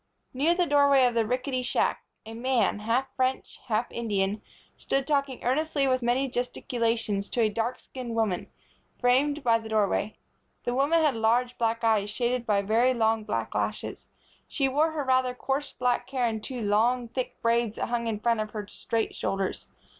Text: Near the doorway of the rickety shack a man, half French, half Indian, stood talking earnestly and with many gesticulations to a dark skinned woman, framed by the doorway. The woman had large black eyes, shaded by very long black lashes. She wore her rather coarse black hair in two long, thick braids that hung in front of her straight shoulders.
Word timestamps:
Near 0.33 0.55
the 0.55 0.65
doorway 0.65 1.05
of 1.05 1.13
the 1.13 1.27
rickety 1.27 1.61
shack 1.61 2.01
a 2.25 2.33
man, 2.33 2.79
half 2.79 3.15
French, 3.15 3.59
half 3.67 3.85
Indian, 3.91 4.41
stood 4.75 5.05
talking 5.05 5.43
earnestly 5.43 5.83
and 5.83 5.91
with 5.91 6.01
many 6.01 6.27
gesticulations 6.27 7.29
to 7.29 7.41
a 7.41 7.49
dark 7.49 7.77
skinned 7.77 8.15
woman, 8.15 8.47
framed 8.99 9.43
by 9.43 9.59
the 9.59 9.69
doorway. 9.69 10.15
The 10.63 10.73
woman 10.73 11.01
had 11.03 11.13
large 11.15 11.55
black 11.59 11.83
eyes, 11.83 12.09
shaded 12.09 12.47
by 12.47 12.63
very 12.63 12.95
long 12.95 13.23
black 13.25 13.53
lashes. 13.53 14.07
She 14.47 14.67
wore 14.67 14.89
her 14.93 15.03
rather 15.03 15.35
coarse 15.35 15.71
black 15.71 16.09
hair 16.09 16.25
in 16.25 16.41
two 16.41 16.61
long, 16.63 17.07
thick 17.09 17.39
braids 17.43 17.75
that 17.75 17.89
hung 17.89 18.07
in 18.07 18.19
front 18.21 18.39
of 18.39 18.49
her 18.53 18.65
straight 18.65 19.13
shoulders. 19.13 19.67